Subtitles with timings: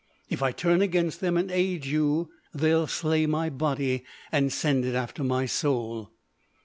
[0.31, 4.95] If I turn against them and aid you, they'll slay my body, and send it
[4.95, 6.09] after my soul!"